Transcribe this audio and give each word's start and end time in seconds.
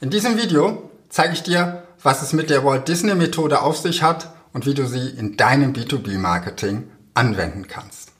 In 0.00 0.10
diesem 0.10 0.38
Video 0.38 0.92
zeige 1.08 1.32
ich 1.32 1.42
dir, 1.42 1.82
was 2.04 2.22
es 2.22 2.32
mit 2.32 2.50
der 2.50 2.64
Walt 2.64 2.86
Disney 2.86 3.16
Methode 3.16 3.62
auf 3.62 3.76
sich 3.78 4.00
hat 4.00 4.32
und 4.52 4.64
wie 4.64 4.74
du 4.74 4.86
sie 4.86 5.08
in 5.08 5.36
deinem 5.36 5.72
B2B-Marketing 5.72 6.88
anwenden 7.14 7.66
kannst. 7.66 8.12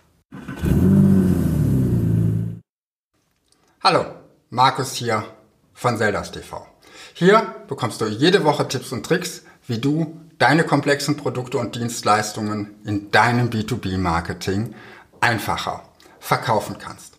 Hallo, 3.81 4.07
Markus 4.51 4.95
hier 4.95 5.23
von 5.73 5.97
Zeldas 5.99 6.33
TV. 6.33 6.67
Hier 7.15 7.55
bekommst 7.69 8.01
du 8.01 8.07
jede 8.07 8.43
Woche 8.43 8.67
Tipps 8.67 8.91
und 8.91 9.07
Tricks, 9.07 9.45
wie 9.69 9.79
du 9.79 10.21
deine 10.39 10.65
komplexen 10.65 11.17
Produkte 11.17 11.59
und 11.59 11.77
Dienstleistungen 11.77 12.75
in 12.85 13.13
deinem 13.13 13.51
B2B-Marketing 13.51 14.75
einfacher 15.21 15.85
verkaufen 16.19 16.79
kannst. 16.81 17.19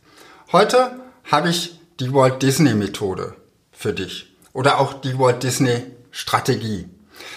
Heute 0.52 1.00
habe 1.32 1.48
ich 1.48 1.80
die 2.02 2.14
Walt 2.14 2.44
Disney 2.44 2.73
Methode 2.73 3.38
für 3.71 3.94
dich 3.94 4.29
oder 4.54 4.79
auch 4.79 4.93
die 4.93 5.18
Walt 5.18 5.43
Disney 5.43 5.84
Strategie. 6.12 6.88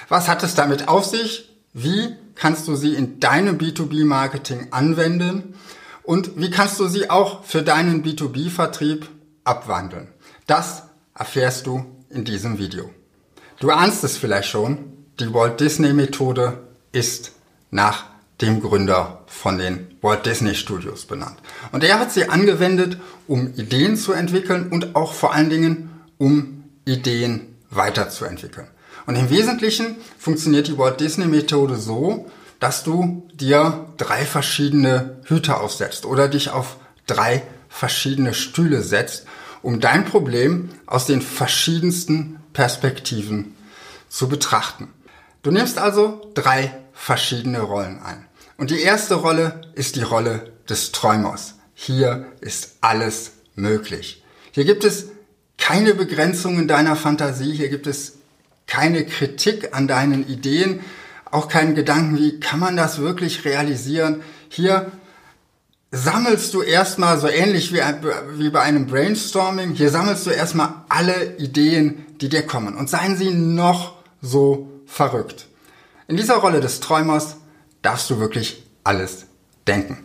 Was 0.08 0.28
hat 0.28 0.42
es 0.42 0.54
damit 0.54 0.88
auf 0.88 1.04
sich? 1.04 1.50
Wie 1.72 2.16
kannst 2.34 2.68
du 2.68 2.76
sie 2.76 2.94
in 2.94 3.20
deinem 3.20 3.58
B2B-Marketing 3.58 4.68
anwenden? 4.70 5.54
Und 6.02 6.32
wie 6.36 6.50
kannst 6.50 6.80
du 6.80 6.88
sie 6.88 7.10
auch 7.10 7.44
für 7.44 7.62
deinen 7.62 8.04
B2B-Vertrieb 8.04 9.06
abwandeln? 9.44 10.08
Das 10.46 10.84
erfährst 11.14 11.66
du 11.66 11.84
in 12.10 12.24
diesem 12.24 12.58
Video. 12.58 12.90
Du 13.60 13.70
ahnst 13.70 14.02
es 14.04 14.16
vielleicht 14.16 14.48
schon, 14.48 14.78
die 15.20 15.32
Walt 15.32 15.60
Disney 15.60 15.92
Methode 15.92 16.62
ist 16.90 17.32
nach 17.70 18.06
dem 18.40 18.60
Gründer 18.60 19.22
von 19.26 19.56
den 19.56 19.96
Walt 20.02 20.26
Disney 20.26 20.54
Studios 20.54 21.04
benannt. 21.06 21.38
Und 21.70 21.84
er 21.84 22.00
hat 22.00 22.12
sie 22.12 22.28
angewendet, 22.28 22.98
um 23.28 23.54
Ideen 23.54 23.96
zu 23.96 24.12
entwickeln 24.12 24.68
und 24.70 24.96
auch 24.96 25.12
vor 25.12 25.32
allen 25.32 25.48
Dingen, 25.48 25.90
um 26.18 26.61
Ideen 26.84 27.56
weiterzuentwickeln. 27.70 28.68
Und 29.06 29.16
im 29.16 29.30
Wesentlichen 29.30 29.96
funktioniert 30.18 30.68
die 30.68 30.78
Walt 30.78 31.00
Disney 31.00 31.26
Methode 31.26 31.76
so, 31.76 32.30
dass 32.60 32.84
du 32.84 33.28
dir 33.34 33.86
drei 33.96 34.24
verschiedene 34.24 35.18
Hüte 35.24 35.56
aufsetzt 35.56 36.06
oder 36.06 36.28
dich 36.28 36.50
auf 36.50 36.76
drei 37.06 37.42
verschiedene 37.68 38.34
Stühle 38.34 38.82
setzt, 38.82 39.26
um 39.62 39.80
dein 39.80 40.04
Problem 40.04 40.70
aus 40.86 41.06
den 41.06 41.22
verschiedensten 41.22 42.38
Perspektiven 42.52 43.56
zu 44.08 44.28
betrachten. 44.28 44.92
Du 45.42 45.50
nimmst 45.50 45.78
also 45.78 46.30
drei 46.34 46.72
verschiedene 46.92 47.60
Rollen 47.60 48.00
ein. 48.00 48.26
Und 48.58 48.70
die 48.70 48.80
erste 48.80 49.16
Rolle 49.16 49.62
ist 49.74 49.96
die 49.96 50.02
Rolle 50.02 50.52
des 50.68 50.92
Träumers. 50.92 51.54
Hier 51.74 52.26
ist 52.40 52.76
alles 52.80 53.32
möglich. 53.56 54.22
Hier 54.52 54.64
gibt 54.64 54.84
es 54.84 55.06
keine 55.62 55.94
Begrenzungen 55.94 56.66
deiner 56.66 56.96
Fantasie, 56.96 57.52
hier 57.54 57.68
gibt 57.68 57.86
es 57.86 58.14
keine 58.66 59.06
Kritik 59.06 59.76
an 59.76 59.86
deinen 59.86 60.26
Ideen, 60.26 60.80
auch 61.30 61.46
keinen 61.46 61.76
Gedanken, 61.76 62.18
wie 62.18 62.40
kann 62.40 62.58
man 62.58 62.76
das 62.76 62.98
wirklich 62.98 63.44
realisieren. 63.44 64.22
Hier 64.48 64.90
sammelst 65.92 66.52
du 66.52 66.62
erstmal 66.62 67.20
so 67.20 67.28
ähnlich 67.28 67.72
wie, 67.72 67.80
wie 68.38 68.50
bei 68.50 68.60
einem 68.60 68.88
Brainstorming, 68.88 69.74
hier 69.74 69.90
sammelst 69.90 70.26
du 70.26 70.30
erstmal 70.30 70.74
alle 70.88 71.36
Ideen, 71.36 72.06
die 72.20 72.28
dir 72.28 72.42
kommen 72.42 72.76
und 72.76 72.90
seien 72.90 73.16
sie 73.16 73.30
noch 73.30 73.94
so 74.20 74.68
verrückt. 74.84 75.46
In 76.08 76.16
dieser 76.16 76.38
Rolle 76.38 76.58
des 76.58 76.80
Träumers 76.80 77.36
darfst 77.82 78.10
du 78.10 78.18
wirklich 78.18 78.64
alles 78.82 79.26
denken. 79.68 80.02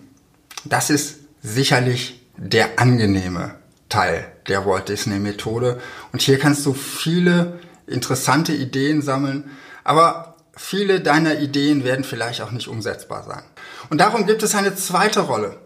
Das 0.65 0.91
ist 0.91 1.15
sicherlich 1.41 2.21
der 2.37 2.77
angenehme 2.77 3.55
Teil 3.89 4.31
der 4.47 4.65
Walt 4.65 4.89
Disney 4.89 5.19
Methode. 5.19 5.79
Und 6.11 6.21
hier 6.21 6.39
kannst 6.39 6.65
du 6.65 6.73
viele 6.73 7.59
interessante 7.85 8.53
Ideen 8.53 9.01
sammeln, 9.01 9.49
aber 9.83 10.35
viele 10.55 11.01
deiner 11.01 11.39
Ideen 11.39 11.83
werden 11.83 12.03
vielleicht 12.03 12.41
auch 12.41 12.51
nicht 12.51 12.67
umsetzbar 12.67 13.23
sein. 13.23 13.43
Und 13.89 13.99
darum 13.99 14.25
gibt 14.25 14.43
es 14.43 14.55
eine 14.55 14.75
zweite 14.75 15.21
Rolle. 15.21 15.59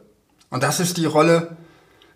Und 0.49 0.63
das 0.63 0.79
ist 0.79 0.97
die 0.97 1.05
Rolle 1.05 1.57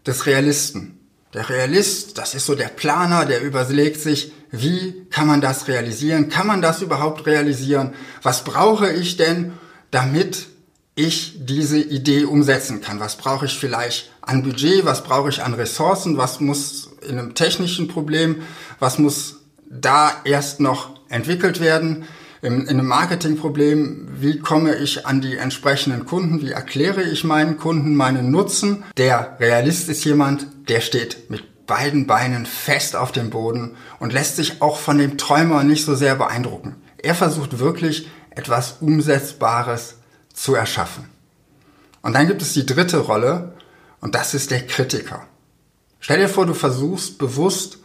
des 0.06 0.26
Realisten. 0.26 1.00
Der 1.34 1.50
Realist, 1.50 2.18
das 2.18 2.34
ist 2.34 2.46
so 2.46 2.56
der 2.56 2.68
Planer, 2.70 3.26
der 3.26 3.42
überlegt 3.42 4.00
sich, 4.00 4.32
wie 4.52 5.06
kann 5.10 5.28
man 5.28 5.42
das 5.42 5.68
realisieren? 5.68 6.30
Kann 6.30 6.48
man 6.48 6.62
das 6.62 6.82
überhaupt 6.82 7.26
realisieren? 7.26 7.94
Was 8.22 8.44
brauche 8.44 8.92
ich 8.92 9.18
denn, 9.18 9.54
damit 9.92 10.48
ich 10.96 11.36
diese 11.46 11.80
Idee 11.80 12.24
umsetzen 12.24 12.82
kann. 12.82 13.00
Was 13.00 13.18
brauche 13.18 13.46
ich 13.46 13.58
vielleicht 13.58 14.12
an 14.22 14.44
Budget, 14.44 14.86
was 14.86 15.04
brauche 15.04 15.30
ich 15.30 15.44
an 15.44 15.54
Ressourcen, 15.54 16.18
was 16.18 16.40
muss 16.40 16.90
in 17.08 17.20
einem 17.20 17.36
technischen 17.36 17.90
Problem, 17.90 18.42
was 18.80 18.98
muss 18.98 19.42
da 19.70 20.12
erst 20.24 20.60
noch 20.60 20.96
entwickelt 21.10 21.60
werden. 21.60 22.06
In, 22.42 22.62
in 22.62 22.70
einem 22.70 22.88
Marketingproblem, 22.88 24.08
wie 24.20 24.40
komme 24.40 24.76
ich 24.76 25.06
an 25.06 25.20
die 25.20 25.36
entsprechenden 25.36 26.06
Kunden, 26.06 26.42
wie 26.42 26.52
erkläre 26.52 27.04
ich 27.04 27.24
meinen 27.24 27.58
Kunden 27.58 27.96
meinen 27.96 28.32
Nutzen. 28.32 28.84
Der 28.98 29.38
Realist 29.40 29.90
ist 29.90 30.06
jemand, 30.06 30.48
der 30.70 30.82
steht 30.82 31.30
mit 31.30 31.66
beiden 31.66 32.06
Beinen 32.06 32.46
fest 32.46 32.96
auf 32.96 33.12
dem 33.12 33.32
Boden 33.32 33.76
und 34.00 34.14
lässt 34.14 34.36
sich 34.36 34.62
auch 34.62 34.78
von 34.78 34.98
dem 35.00 35.18
Träumer 35.18 35.64
nicht 35.64 35.86
so 35.86 35.96
sehr 35.96 36.16
beeindrucken. 36.16 36.76
Er 36.98 37.16
versucht 37.16 37.60
wirklich 37.60 38.08
etwas 38.30 38.78
Umsetzbares 38.82 39.96
zu 40.36 40.54
erschaffen. 40.54 41.10
Und 42.02 42.14
dann 42.14 42.28
gibt 42.28 42.42
es 42.42 42.54
die 42.54 42.66
dritte 42.66 43.00
Rolle 43.00 43.54
und 44.02 44.14
das 44.14 44.36
ist 44.36 44.52
der 44.52 44.68
Kritiker. 44.68 45.26
Stell 46.00 46.20
dir 46.20 46.30
vor, 46.30 46.46
du 46.46 46.54
versuchst 46.54 47.18
bewusst 47.18 47.80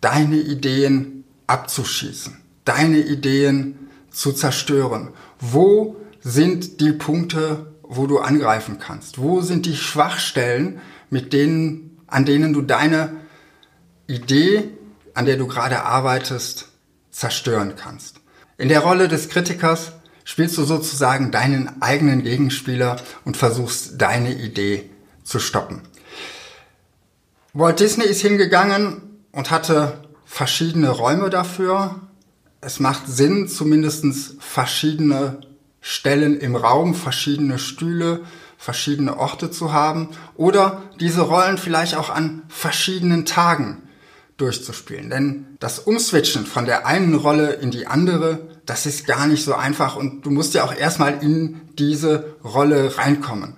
deine 0.00 0.36
Ideen 0.36 1.24
abzuschießen, 1.48 2.36
deine 2.64 2.98
Ideen 2.98 3.88
zu 4.10 4.32
zerstören. 4.32 5.08
Wo 5.40 5.96
sind 6.20 6.80
die 6.80 6.92
Punkte, 6.92 7.72
wo 7.82 8.06
du 8.06 8.18
angreifen 8.18 8.78
kannst? 8.78 9.18
Wo 9.18 9.40
sind 9.40 9.66
die 9.66 9.76
Schwachstellen, 9.76 10.80
mit 11.10 11.32
denen, 11.32 11.98
an 12.06 12.24
denen 12.24 12.52
du 12.52 12.62
deine 12.62 13.16
Idee, 14.06 14.70
an 15.14 15.26
der 15.26 15.36
du 15.36 15.46
gerade 15.46 15.82
arbeitest, 15.82 16.68
zerstören 17.10 17.74
kannst? 17.76 18.20
In 18.56 18.68
der 18.68 18.80
Rolle 18.80 19.08
des 19.08 19.28
Kritikers 19.28 19.92
spielst 20.24 20.58
du 20.58 20.64
sozusagen 20.64 21.30
deinen 21.30 21.82
eigenen 21.82 22.22
Gegenspieler 22.22 22.96
und 23.24 23.36
versuchst 23.36 24.00
deine 24.00 24.34
Idee 24.34 24.90
zu 25.22 25.38
stoppen. 25.38 25.82
Walt 27.52 27.78
Disney 27.78 28.04
ist 28.04 28.22
hingegangen 28.22 29.02
und 29.30 29.50
hatte 29.50 30.02
verschiedene 30.24 30.90
Räume 30.90 31.30
dafür. 31.30 32.00
Es 32.60 32.80
macht 32.80 33.06
Sinn, 33.06 33.46
zumindest 33.46 34.04
verschiedene 34.40 35.40
Stellen 35.80 36.40
im 36.40 36.56
Raum, 36.56 36.94
verschiedene 36.94 37.58
Stühle, 37.58 38.24
verschiedene 38.56 39.18
Orte 39.18 39.50
zu 39.50 39.72
haben 39.72 40.08
oder 40.34 40.82
diese 40.98 41.20
Rollen 41.20 41.58
vielleicht 41.58 41.94
auch 41.94 42.08
an 42.08 42.42
verschiedenen 42.48 43.26
Tagen 43.26 43.83
durchzuspielen. 44.36 45.10
Denn 45.10 45.46
das 45.60 45.78
Umswitchen 45.78 46.46
von 46.46 46.64
der 46.64 46.86
einen 46.86 47.14
Rolle 47.14 47.52
in 47.52 47.70
die 47.70 47.86
andere 47.86 48.54
das 48.66 48.86
ist 48.86 49.06
gar 49.06 49.26
nicht 49.26 49.44
so 49.44 49.54
einfach 49.54 49.96
und 49.96 50.24
du 50.24 50.30
musst 50.30 50.54
ja 50.54 50.64
auch 50.64 50.74
erstmal 50.74 51.22
in 51.22 51.60
diese 51.78 52.36
Rolle 52.42 52.96
reinkommen. 52.96 53.56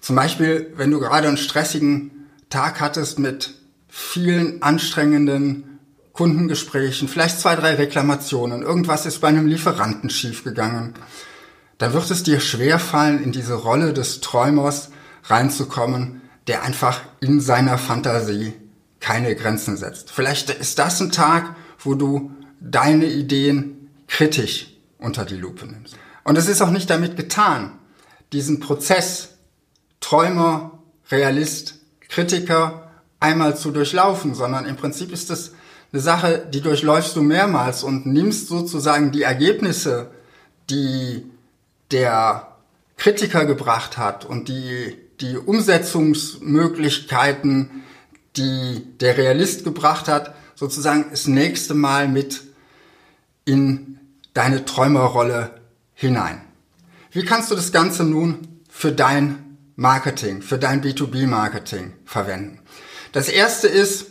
Zum 0.00 0.16
Beispiel, 0.16 0.72
wenn 0.76 0.90
du 0.90 1.00
gerade 1.00 1.28
einen 1.28 1.36
stressigen 1.36 2.28
Tag 2.50 2.80
hattest 2.80 3.18
mit 3.18 3.54
vielen 3.88 4.62
anstrengenden 4.62 5.80
Kundengesprächen, 6.12 7.08
vielleicht 7.08 7.40
zwei, 7.40 7.56
drei 7.56 7.74
Reklamationen, 7.74 8.62
irgendwas 8.62 9.06
ist 9.06 9.20
bei 9.20 9.28
einem 9.28 9.46
Lieferanten 9.46 10.10
schiefgegangen, 10.10 10.94
dann 11.78 11.92
wird 11.92 12.10
es 12.10 12.22
dir 12.22 12.38
schwerfallen, 12.38 13.22
in 13.22 13.32
diese 13.32 13.54
Rolle 13.54 13.92
des 13.92 14.20
Träumers 14.20 14.90
reinzukommen, 15.24 16.22
der 16.46 16.62
einfach 16.62 17.00
in 17.20 17.40
seiner 17.40 17.78
Fantasie 17.78 18.52
keine 19.04 19.36
Grenzen 19.36 19.76
setzt. 19.76 20.10
Vielleicht 20.10 20.48
ist 20.48 20.78
das 20.78 20.98
ein 20.98 21.12
Tag, 21.12 21.54
wo 21.78 21.94
du 21.94 22.30
deine 22.58 23.04
Ideen 23.04 23.90
kritisch 24.08 24.68
unter 24.96 25.26
die 25.26 25.36
Lupe 25.36 25.66
nimmst. 25.66 25.94
Und 26.24 26.38
es 26.38 26.48
ist 26.48 26.62
auch 26.62 26.70
nicht 26.70 26.88
damit 26.88 27.14
getan, 27.14 27.78
diesen 28.32 28.60
Prozess 28.60 29.34
Träumer, 30.00 30.78
Realist, 31.10 31.80
Kritiker 32.08 32.92
einmal 33.20 33.58
zu 33.58 33.72
durchlaufen, 33.72 34.34
sondern 34.34 34.64
im 34.64 34.76
Prinzip 34.76 35.12
ist 35.12 35.30
es 35.30 35.52
eine 35.92 36.00
Sache, 36.00 36.48
die 36.50 36.62
durchläufst 36.62 37.14
du 37.14 37.20
mehrmals 37.20 37.82
und 37.82 38.06
nimmst 38.06 38.48
sozusagen 38.48 39.12
die 39.12 39.22
Ergebnisse, 39.22 40.12
die 40.70 41.26
der 41.90 42.56
Kritiker 42.96 43.44
gebracht 43.44 43.98
hat 43.98 44.24
und 44.24 44.48
die, 44.48 44.96
die 45.20 45.36
Umsetzungsmöglichkeiten, 45.36 47.84
die 48.36 48.86
der 49.00 49.16
Realist 49.16 49.64
gebracht 49.64 50.08
hat, 50.08 50.34
sozusagen 50.54 51.06
das 51.10 51.26
nächste 51.26 51.74
Mal 51.74 52.08
mit 52.08 52.42
in 53.44 53.98
deine 54.32 54.64
Träumerrolle 54.64 55.60
hinein. 55.94 56.42
Wie 57.10 57.24
kannst 57.24 57.50
du 57.50 57.54
das 57.54 57.72
Ganze 57.72 58.04
nun 58.04 58.60
für 58.68 58.92
dein 58.92 59.58
Marketing, 59.76 60.42
für 60.42 60.58
dein 60.58 60.82
B2B-Marketing 60.82 61.92
verwenden? 62.04 62.60
Das 63.12 63.28
erste 63.28 63.68
ist, 63.68 64.06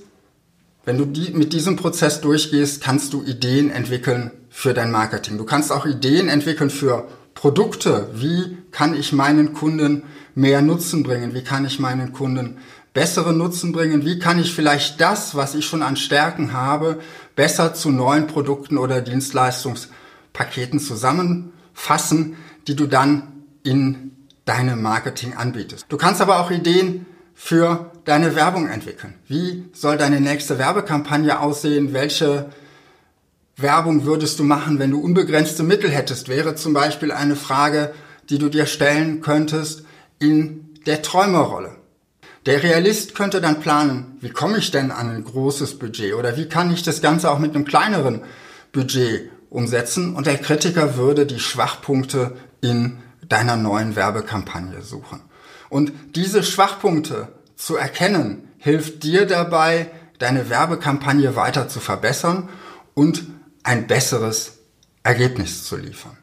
Wenn 0.85 0.97
du 0.97 1.05
die, 1.05 1.31
mit 1.31 1.53
diesem 1.53 1.77
Prozess 1.77 2.19
durchgehst, 2.19 2.83
kannst 2.83 3.13
du 3.13 3.23
Ideen 3.23 3.69
entwickeln 3.69 4.31
für 4.49 4.73
dein 4.73 4.91
Marketing. 4.91 5.37
Du 5.37 5.45
kannst 5.45 5.71
auch 5.71 5.85
Ideen 5.85 6.27
entwickeln 6.27 6.69
für 6.69 7.07
Produkte. 7.35 8.09
Wie 8.13 8.57
kann 8.71 8.93
ich 8.93 9.13
meinen 9.13 9.53
Kunden 9.53 10.03
mehr 10.35 10.61
Nutzen 10.61 11.03
bringen? 11.03 11.33
Wie 11.33 11.43
kann 11.43 11.65
ich 11.65 11.79
meinen 11.79 12.11
Kunden 12.11 12.57
bessere 12.93 13.33
Nutzen 13.33 13.71
bringen? 13.71 14.05
Wie 14.05 14.19
kann 14.19 14.39
ich 14.39 14.53
vielleicht 14.53 15.01
das, 15.01 15.35
was 15.35 15.55
ich 15.55 15.65
schon 15.65 15.83
an 15.83 15.97
Stärken 15.97 16.53
habe, 16.53 16.99
besser 17.35 17.73
zu 17.73 17.89
neuen 17.89 18.27
Produkten 18.27 18.77
oder 18.77 19.01
Dienstleistungspaketen 19.01 20.79
zusammenfassen, 20.79 22.37
die 22.67 22.75
du 22.75 22.87
dann 22.87 23.43
in 23.63 24.11
deinem 24.45 24.81
Marketing 24.81 25.33
anbietest? 25.33 25.85
Du 25.89 25.97
kannst 25.97 26.21
aber 26.21 26.39
auch 26.39 26.51
Ideen 26.51 27.05
für 27.33 27.91
deine 28.05 28.35
Werbung 28.35 28.67
entwickeln. 28.67 29.15
Wie 29.27 29.65
soll 29.73 29.97
deine 29.97 30.21
nächste 30.21 30.59
Werbekampagne 30.59 31.39
aussehen? 31.39 31.93
Welche 31.93 32.51
Werbung 33.57 34.05
würdest 34.05 34.39
du 34.39 34.43
machen, 34.43 34.79
wenn 34.79 34.91
du 34.91 34.99
unbegrenzte 34.99 35.63
Mittel 35.63 35.89
hättest? 35.89 36.29
Wäre 36.29 36.55
zum 36.55 36.73
Beispiel 36.73 37.11
eine 37.11 37.35
Frage, 37.35 37.93
die 38.29 38.37
du 38.37 38.49
dir 38.49 38.65
stellen 38.67 39.21
könntest 39.21 39.83
in 40.19 40.69
der 40.85 41.01
Träumerrolle. 41.01 41.82
Der 42.45 42.61
Realist 42.61 43.15
könnte 43.15 43.39
dann 43.39 43.61
planen, 43.61 44.17
wie 44.19 44.29
komme 44.29 44.57
ich 44.57 44.71
denn 44.71 44.91
an 44.91 45.09
ein 45.09 45.23
großes 45.23 45.79
Budget 45.79 46.13
oder 46.13 46.35
wie 46.35 46.49
kann 46.49 46.73
ich 46.73 46.83
das 46.83 47.01
Ganze 47.01 47.31
auch 47.31 47.39
mit 47.39 47.55
einem 47.55 47.63
kleineren 47.63 48.21
Budget 48.73 49.29
umsetzen 49.49 50.15
und 50.15 50.27
der 50.27 50.37
Kritiker 50.37 50.97
würde 50.97 51.25
die 51.25 51.39
Schwachpunkte 51.39 52.35
in 52.61 52.97
deiner 53.29 53.55
neuen 53.55 53.95
Werbekampagne 53.95 54.81
suchen. 54.81 55.21
Und 55.69 55.93
diese 56.15 56.43
Schwachpunkte 56.43 57.29
zu 57.55 57.77
erkennen, 57.77 58.49
hilft 58.57 59.03
dir 59.03 59.25
dabei, 59.25 59.89
deine 60.19 60.49
Werbekampagne 60.49 61.35
weiter 61.35 61.69
zu 61.69 61.79
verbessern 61.79 62.49
und 62.93 63.25
ein 63.63 63.87
besseres 63.87 64.59
Ergebnis 65.03 65.63
zu 65.63 65.77
liefern. 65.77 66.17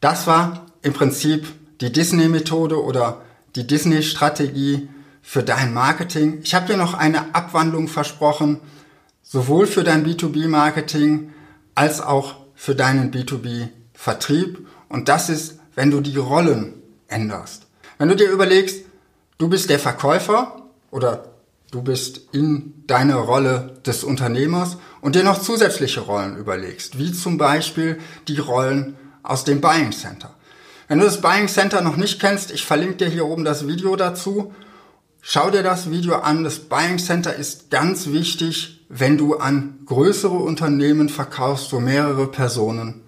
Das 0.00 0.26
war 0.26 0.66
im 0.82 0.92
Prinzip 0.92 1.46
die 1.80 1.92
Disney-Methode 1.92 2.82
oder 2.82 3.22
die 3.56 3.66
Disney-Strategie 3.66 4.88
für 5.28 5.42
dein 5.42 5.74
Marketing. 5.74 6.40
Ich 6.42 6.54
habe 6.54 6.68
dir 6.68 6.78
noch 6.78 6.94
eine 6.94 7.34
Abwandlung 7.34 7.86
versprochen, 7.86 8.60
sowohl 9.22 9.66
für 9.66 9.84
dein 9.84 10.02
B2B-Marketing 10.06 11.34
als 11.74 12.00
auch 12.00 12.36
für 12.54 12.74
deinen 12.74 13.12
B2B-Vertrieb. 13.12 14.66
Und 14.88 15.10
das 15.10 15.28
ist, 15.28 15.58
wenn 15.74 15.90
du 15.90 16.00
die 16.00 16.16
Rollen 16.16 16.82
änderst. 17.08 17.66
Wenn 17.98 18.08
du 18.08 18.16
dir 18.16 18.30
überlegst, 18.30 18.86
du 19.36 19.50
bist 19.50 19.68
der 19.68 19.78
Verkäufer 19.78 20.62
oder 20.90 21.26
du 21.72 21.82
bist 21.82 22.22
in 22.32 22.84
deiner 22.86 23.16
Rolle 23.16 23.82
des 23.84 24.04
Unternehmers 24.04 24.78
und 25.02 25.14
dir 25.14 25.24
noch 25.24 25.42
zusätzliche 25.42 26.00
Rollen 26.00 26.38
überlegst, 26.38 26.98
wie 26.98 27.12
zum 27.12 27.36
Beispiel 27.36 27.98
die 28.28 28.38
Rollen 28.38 28.96
aus 29.22 29.44
dem 29.44 29.60
Buying 29.60 29.92
Center. 29.92 30.34
Wenn 30.88 31.00
du 31.00 31.04
das 31.04 31.20
Buying 31.20 31.48
Center 31.48 31.82
noch 31.82 31.96
nicht 31.96 32.18
kennst, 32.18 32.50
ich 32.50 32.64
verlinke 32.64 32.96
dir 32.96 33.08
hier 33.10 33.26
oben 33.26 33.44
das 33.44 33.68
Video 33.68 33.94
dazu. 33.94 34.54
Schau 35.30 35.50
dir 35.50 35.62
das 35.62 35.90
Video 35.90 36.14
an. 36.14 36.42
Das 36.42 36.58
Buying 36.58 36.98
Center 36.98 37.34
ist 37.34 37.68
ganz 37.68 38.06
wichtig, 38.06 38.86
wenn 38.88 39.18
du 39.18 39.36
an 39.36 39.80
größere 39.84 40.38
Unternehmen 40.38 41.10
verkaufst, 41.10 41.70
wo 41.70 41.80
mehrere 41.80 42.28
Personen 42.28 43.02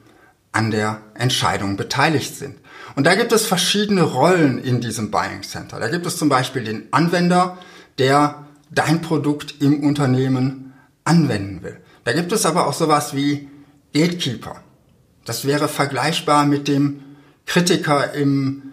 an 0.53 0.71
der 0.71 1.01
Entscheidung 1.15 1.79
beteiligt 1.79 2.37
sind. 2.37 2.57
Und 2.95 3.07
da 3.07 3.15
gibt 3.15 3.33
es 3.33 3.47
verschiedene 3.47 4.03
Rollen 4.03 4.63
in 4.63 4.83
diesem 4.83 5.11
Buying 5.11 5.45
Center. 5.45 5.81
Da 5.81 5.89
gibt 5.89 6.05
es 6.05 6.19
zum 6.19 6.29
Beispiel 6.29 6.63
den 6.63 6.93
Anwender, 6.93 7.57
der 7.97 8.45
dein 8.71 9.01
Produkt 9.01 9.55
im 9.63 9.83
Unternehmen 9.83 10.75
anwenden 11.05 11.63
will. 11.63 11.79
Da 12.05 12.13
gibt 12.13 12.33
es 12.33 12.45
aber 12.45 12.67
auch 12.67 12.75
sowas 12.75 13.17
wie 13.17 13.49
Gatekeeper. 13.95 14.61
Das 15.25 15.47
wäre 15.47 15.69
vergleichbar 15.69 16.45
mit 16.45 16.69
dem 16.69 17.01
Kritiker 17.47 18.13
im 18.13 18.73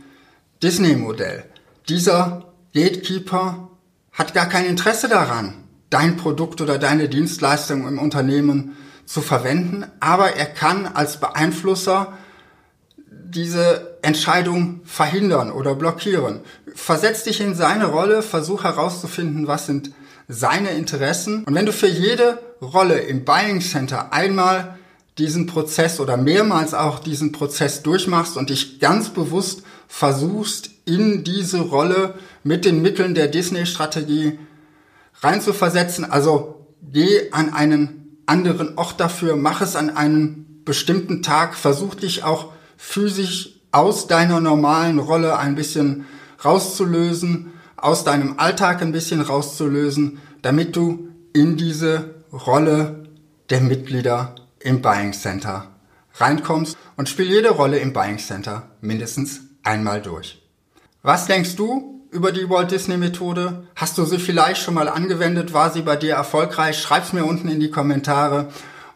Disney-Modell. 0.61 1.45
Dieser 1.87 2.46
Gatekeeper 2.77 3.69
hat 4.11 4.35
gar 4.35 4.47
kein 4.47 4.65
Interesse 4.65 5.09
daran, 5.09 5.63
dein 5.89 6.15
Produkt 6.15 6.61
oder 6.61 6.77
deine 6.77 7.09
Dienstleistung 7.09 7.87
im 7.87 7.97
Unternehmen 7.97 8.77
zu 9.05 9.21
verwenden, 9.21 9.85
aber 9.99 10.35
er 10.35 10.45
kann 10.45 10.85
als 10.85 11.19
Beeinflusser 11.19 12.13
diese 13.09 13.97
Entscheidung 14.03 14.81
verhindern 14.85 15.51
oder 15.51 15.73
blockieren. 15.73 16.41
Versetz 16.75 17.23
dich 17.23 17.41
in 17.41 17.55
seine 17.55 17.85
Rolle, 17.85 18.21
versuch 18.21 18.63
herauszufinden, 18.63 19.47
was 19.47 19.65
sind 19.65 19.91
seine 20.27 20.69
Interessen. 20.69 21.45
Und 21.45 21.55
wenn 21.55 21.65
du 21.65 21.73
für 21.73 21.87
jede 21.87 22.37
Rolle 22.61 22.99
im 22.99 23.25
Buying 23.25 23.61
Center 23.61 24.13
einmal 24.13 24.77
diesen 25.17 25.47
Prozess 25.47 25.99
oder 25.99 26.15
mehrmals 26.15 26.75
auch 26.75 26.99
diesen 26.99 27.31
Prozess 27.31 27.81
durchmachst 27.81 28.37
und 28.37 28.51
dich 28.51 28.79
ganz 28.79 29.09
bewusst 29.09 29.63
versuchst, 29.87 30.76
in 30.87 31.23
diese 31.23 31.59
Rolle 31.59 32.15
mit 32.43 32.65
den 32.65 32.81
Mitteln 32.81 33.13
der 33.13 33.27
Disney-Strategie 33.27 34.39
reinzuversetzen. 35.21 36.05
Also 36.05 36.65
geh 36.81 37.31
an 37.31 37.53
einen 37.53 38.17
anderen 38.25 38.77
Ort 38.77 38.99
dafür, 38.99 39.35
mach 39.35 39.61
es 39.61 39.75
an 39.75 39.89
einem 39.89 40.63
bestimmten 40.65 41.21
Tag, 41.23 41.55
versuch 41.55 41.95
dich 41.95 42.23
auch 42.23 42.51
physisch 42.77 43.61
aus 43.71 44.07
deiner 44.07 44.39
normalen 44.39 44.99
Rolle 44.99 45.37
ein 45.37 45.55
bisschen 45.55 46.05
rauszulösen, 46.43 47.53
aus 47.75 48.03
deinem 48.03 48.39
Alltag 48.39 48.81
ein 48.81 48.91
bisschen 48.91 49.21
rauszulösen, 49.21 50.19
damit 50.41 50.75
du 50.75 51.09
in 51.33 51.57
diese 51.57 52.15
Rolle 52.31 53.03
der 53.49 53.61
Mitglieder 53.61 54.35
im 54.59 54.81
Buying 54.81 55.13
Center 55.13 55.67
reinkommst 56.15 56.77
und 56.95 57.07
spiel 57.07 57.27
jede 57.27 57.49
Rolle 57.51 57.79
im 57.79 57.93
Buying 57.93 58.17
Center 58.17 58.71
mindestens 58.81 59.41
einmal 59.63 60.01
durch. 60.01 60.46
Was 61.07 61.25
denkst 61.25 61.55
du 61.55 62.05
über 62.11 62.33
die 62.33 62.49
Walt 62.49 62.69
Disney 62.69 62.97
Methode? 62.97 63.63
Hast 63.77 63.97
du 63.97 64.03
sie 64.03 64.19
vielleicht 64.19 64.61
schon 64.61 64.73
mal 64.73 64.89
angewendet? 64.89 65.53
War 65.53 65.71
sie 65.71 65.81
bei 65.81 65.95
dir 65.95 66.15
erfolgreich? 66.15 66.81
Schreib's 66.81 67.13
mir 67.13 67.23
unten 67.23 67.47
in 67.47 67.61
die 67.61 67.71
Kommentare. 67.71 68.49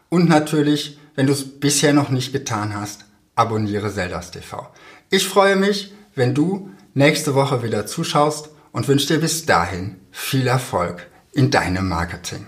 Und 0.10 0.28
natürlich, 0.28 1.00
wenn 1.16 1.28
du 1.28 1.32
es 1.32 1.62
bisher 1.62 1.94
noch 1.94 2.10
nicht 2.10 2.34
getan 2.34 2.76
hast, 2.76 3.06
abonniere 3.36 3.94
Zeldas 3.94 4.32
TV. 4.32 4.68
Ich 5.10 5.26
freue 5.26 5.56
mich, 5.56 5.94
wenn 6.14 6.36
du 6.36 6.72
nächste 6.96 7.34
Woche 7.34 7.64
wieder 7.64 7.86
zuschaust 7.86 8.50
und 8.74 8.90
wünsche 8.90 9.08
dir 9.08 9.22
bis 9.22 9.46
dahin 9.46 10.02
viel 10.12 10.48
Erfolg 10.48 11.08
in 11.32 11.50
deinem 11.50 11.88
Marketing. 11.88 12.46